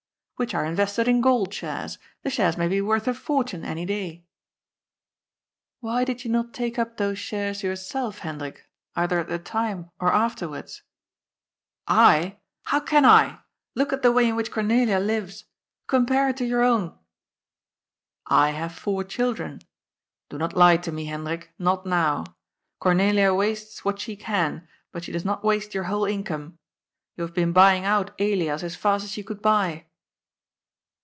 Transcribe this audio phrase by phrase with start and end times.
[0.41, 1.99] "Which are invested in Gold Shares.
[2.23, 4.25] The shares may be worth a fortune any day.""
[5.81, 8.61] Why did you not take up those shares yourself, Hen drik,
[8.95, 10.77] either at the time, or afterwards?
[10.81, 10.81] ^'
[11.87, 12.39] "I?
[12.63, 13.41] How can I?
[13.75, 15.45] Look at the way in which Cornelia lives!
[15.85, 16.97] Compare it to your own!""
[18.45, 19.61] I have four children.
[20.29, 22.23] Do not lie to me, Hendrik, not now.
[22.79, 26.57] Cornelia wastes what she can, but she does not waste your whole income.
[27.15, 29.85] You have been buying out Elias as fast as you could buy."